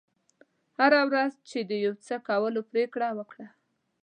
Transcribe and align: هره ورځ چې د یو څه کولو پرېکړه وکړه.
هره 0.77 1.01
ورځ 1.09 1.33
چې 1.49 1.59
د 1.69 1.71
یو 1.85 1.93
څه 2.05 2.15
کولو 2.27 2.61
پرېکړه 2.71 3.07
وکړه. 3.17 3.47